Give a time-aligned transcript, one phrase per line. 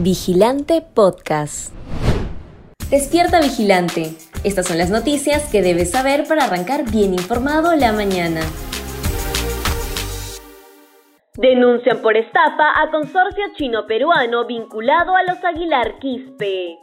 [0.00, 1.72] Vigilante Podcast.
[2.90, 4.16] Despierta Vigilante.
[4.42, 8.40] Estas son las noticias que debes saber para arrancar bien informado la mañana.
[11.36, 16.76] Denuncian por estafa a consorcio chino-peruano vinculado a los Aguilar Quispe.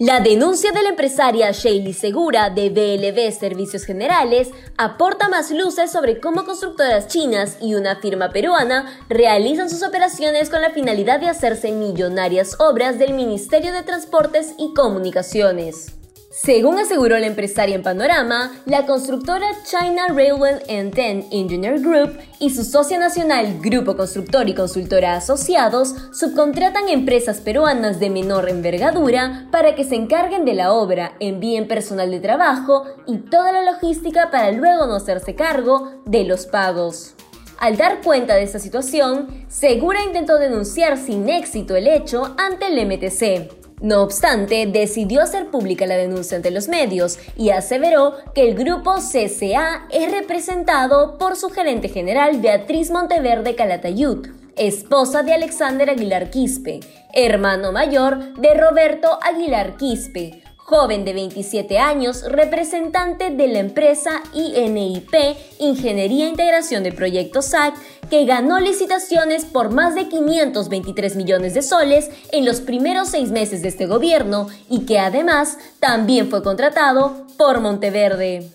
[0.00, 6.18] La denuncia de la empresaria Shaylee Segura de BLB Servicios Generales aporta más luces sobre
[6.18, 11.70] cómo constructoras chinas y una firma peruana realizan sus operaciones con la finalidad de hacerse
[11.70, 15.94] millonarias obras del Ministerio de Transportes y Comunicaciones.
[16.36, 22.50] Según aseguró la empresaria en Panorama, la constructora China Railway and Ten Engineer Group y
[22.50, 29.76] su socia nacional Grupo Constructor y Consultora Asociados subcontratan empresas peruanas de menor envergadura para
[29.76, 34.50] que se encarguen de la obra, envíen personal de trabajo y toda la logística para
[34.50, 37.14] luego no hacerse cargo de los pagos.
[37.60, 42.84] Al dar cuenta de esta situación, Segura intentó denunciar sin éxito el hecho ante el
[42.84, 43.63] MTC.
[43.84, 48.94] No obstante, decidió hacer pública la denuncia ante los medios y aseveró que el grupo
[48.94, 56.80] CCA es representado por su gerente general Beatriz Monteverde Calatayud, esposa de Alexander Aguilar Quispe,
[57.12, 65.14] hermano mayor de Roberto Aguilar Quispe, joven de 27 años, representante de la empresa INIP,
[65.58, 67.74] Ingeniería e Integración de Proyectos SAC,
[68.08, 73.60] que ganó licitaciones por más de 523 millones de soles en los primeros seis meses
[73.60, 78.48] de este gobierno y que además también fue contratado por Monteverde.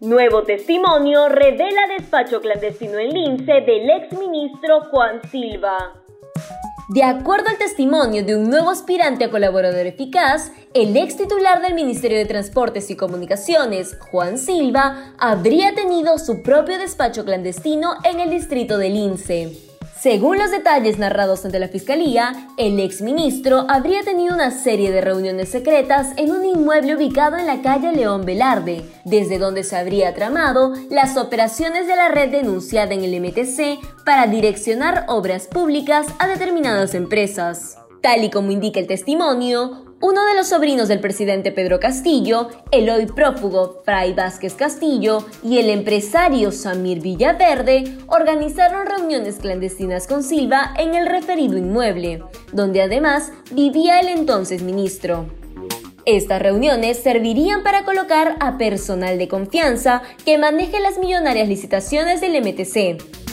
[0.00, 6.03] Nuevo testimonio revela despacho clandestino en Lince del exministro Juan Silva.
[6.88, 11.72] De acuerdo al testimonio de un nuevo aspirante a colaborador eficaz, el ex titular del
[11.72, 18.28] Ministerio de Transportes y Comunicaciones, Juan Silva, habría tenido su propio despacho clandestino en el
[18.28, 19.73] distrito del INSE.
[20.04, 25.48] Según los detalles narrados ante la Fiscalía, el exministro habría tenido una serie de reuniones
[25.48, 30.74] secretas en un inmueble ubicado en la calle León Velarde, desde donde se habría tramado
[30.90, 36.92] las operaciones de la red denunciada en el MTC para direccionar obras públicas a determinadas
[36.94, 37.78] empresas.
[38.02, 42.90] Tal y como indica el testimonio, uno de los sobrinos del presidente Pedro Castillo, el
[42.90, 50.74] hoy prófugo Fray Vázquez Castillo y el empresario Samir Villaverde organizaron reuniones clandestinas con Silva
[50.78, 52.22] en el referido inmueble,
[52.52, 55.24] donde además vivía el entonces ministro.
[56.04, 62.42] Estas reuniones servirían para colocar a personal de confianza que maneje las millonarias licitaciones del
[62.42, 63.23] MTC.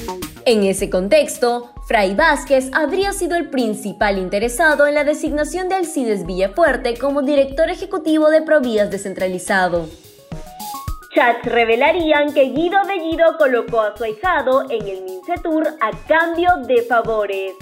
[0.45, 6.25] En ese contexto, Fray Vázquez habría sido el principal interesado en la designación de Alcides
[6.25, 9.87] Villafuerte como director ejecutivo de Provías descentralizado.
[11.13, 16.81] Chats revelarían que Guido Bellido colocó a su ahijado en el Mincetur a cambio de
[16.83, 17.53] favores.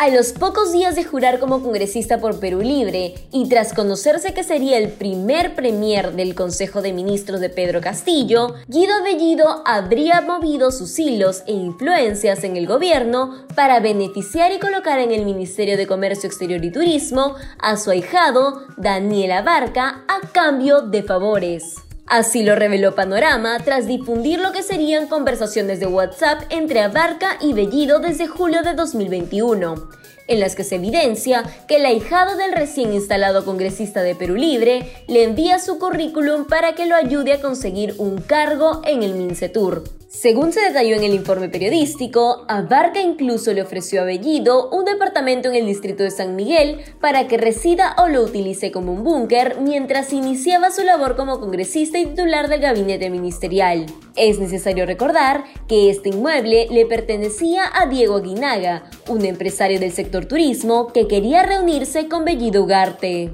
[0.00, 4.44] A los pocos días de jurar como congresista por Perú Libre y tras conocerse que
[4.44, 10.70] sería el primer premier del Consejo de Ministros de Pedro Castillo, Guido Bellido habría movido
[10.70, 15.88] sus hilos e influencias en el gobierno para beneficiar y colocar en el Ministerio de
[15.88, 21.87] Comercio Exterior y Turismo a su ahijado Daniel Abarca a cambio de favores.
[22.08, 27.52] Así lo reveló Panorama tras difundir lo que serían conversaciones de WhatsApp entre Abarca y
[27.52, 29.90] Bellido desde julio de 2021,
[30.26, 34.90] en las que se evidencia que el ahijado del recién instalado congresista de Perú Libre
[35.06, 39.97] le envía su currículum para que lo ayude a conseguir un cargo en el Mincetur.
[40.10, 45.50] Según se detalló en el informe periodístico, Abarca incluso le ofreció a Bellido un departamento
[45.50, 49.60] en el distrito de San Miguel para que resida o lo utilice como un búnker
[49.60, 53.84] mientras iniciaba su labor como congresista y titular del gabinete ministerial.
[54.16, 60.24] Es necesario recordar que este inmueble le pertenecía a Diego Aguinaga, un empresario del sector
[60.24, 63.30] turismo que quería reunirse con Bellido Ugarte.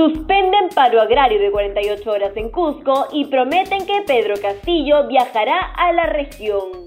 [0.00, 5.92] Suspenden paro agrario de 48 horas en Cusco y prometen que Pedro Castillo viajará a
[5.92, 6.86] la región.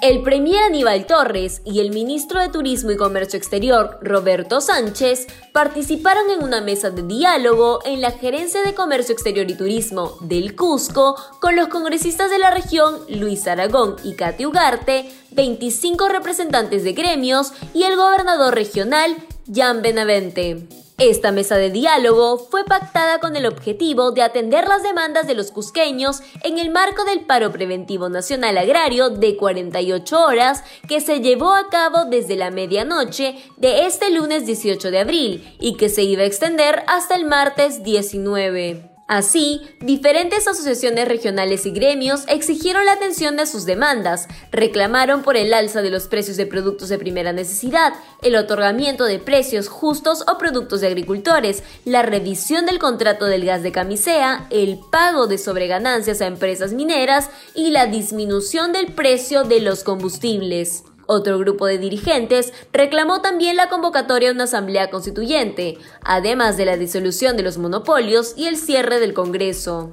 [0.00, 6.30] El premier Aníbal Torres y el ministro de Turismo y Comercio Exterior, Roberto Sánchez, participaron
[6.30, 11.16] en una mesa de diálogo en la Gerencia de Comercio Exterior y Turismo del Cusco
[11.42, 17.52] con los congresistas de la región Luis Aragón y Katy Ugarte, 25 representantes de gremios
[17.74, 19.14] y el gobernador regional
[19.54, 20.83] Jan Benavente.
[20.98, 25.50] Esta mesa de diálogo fue pactada con el objetivo de atender las demandas de los
[25.50, 31.52] cusqueños en el marco del paro preventivo nacional agrario de 48 horas que se llevó
[31.52, 36.22] a cabo desde la medianoche de este lunes 18 de abril y que se iba
[36.22, 38.93] a extender hasta el martes 19.
[39.06, 45.52] Así, diferentes asociaciones regionales y gremios exigieron la atención de sus demandas, reclamaron por el
[45.52, 47.92] alza de los precios de productos de primera necesidad,
[48.22, 53.62] el otorgamiento de precios justos o productos de agricultores, la revisión del contrato del gas
[53.62, 59.60] de camisea, el pago de sobreganancias a empresas mineras y la disminución del precio de
[59.60, 60.84] los combustibles.
[61.06, 66.76] Otro grupo de dirigentes reclamó también la convocatoria a una asamblea constituyente, además de la
[66.76, 69.92] disolución de los monopolios y el cierre del Congreso.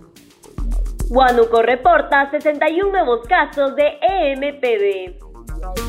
[1.10, 5.32] Huánuco reporta 61 nuevos casos de EMPD.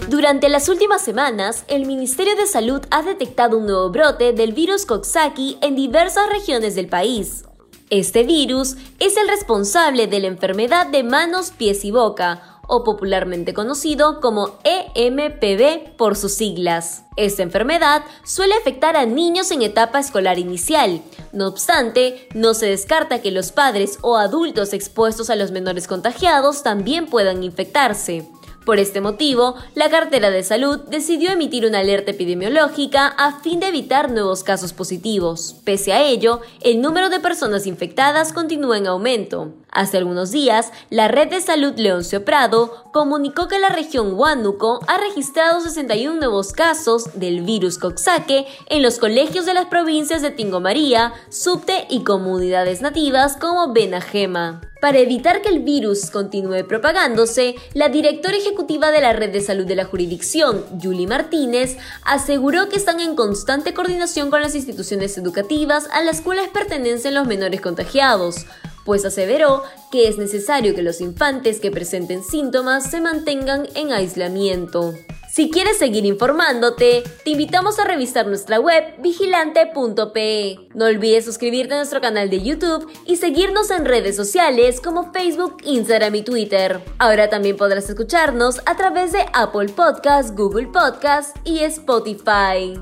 [0.08, 4.84] Durante las últimas semanas, el Ministerio de Salud ha detectado un nuevo brote del virus
[4.84, 7.44] Coxsackie en diversas regiones del país.
[7.88, 13.54] Este virus es el responsable de la enfermedad de manos, pies y boca, o popularmente
[13.54, 17.04] conocido como EMPB por sus siglas.
[17.16, 21.02] Esta enfermedad suele afectar a niños en etapa escolar inicial.
[21.32, 26.62] No obstante, no se descarta que los padres o adultos expuestos a los menores contagiados
[26.62, 28.26] también puedan infectarse.
[28.64, 33.66] Por este motivo, la cartera de salud decidió emitir una alerta epidemiológica a fin de
[33.66, 35.56] evitar nuevos casos positivos.
[35.64, 39.52] Pese a ello, el número de personas infectadas continúa en aumento.
[39.74, 44.98] Hace algunos días, la Red de Salud Leoncio Prado comunicó que la región Huánuco ha
[44.98, 50.60] registrado 61 nuevos casos del virus Coxsackie en los colegios de las provincias de Tingo
[50.60, 54.60] María, Subte y comunidades nativas como Benajema.
[54.82, 59.64] Para evitar que el virus continúe propagándose, la directora ejecutiva de la Red de Salud
[59.64, 65.88] de la jurisdicción, Julie Martínez, aseguró que están en constante coordinación con las instituciones educativas
[65.92, 68.44] a las cuales pertenecen los menores contagiados,
[68.84, 74.94] pues aseveró que es necesario que los infantes que presenten síntomas se mantengan en aislamiento.
[75.32, 80.68] Si quieres seguir informándote, te invitamos a revisar nuestra web vigilante.pe.
[80.74, 85.56] No olvides suscribirte a nuestro canal de YouTube y seguirnos en redes sociales como Facebook,
[85.64, 86.82] Instagram y Twitter.
[86.98, 92.74] Ahora también podrás escucharnos a través de Apple Podcasts, Google Podcasts y Spotify.